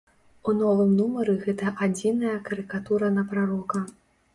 У 0.51 0.55
новым 0.61 0.95
нумары 1.01 1.37
гэта 1.45 1.75
адзіная 1.89 2.35
карыкатура 2.51 3.15
на 3.21 3.31
прарока. 3.33 3.89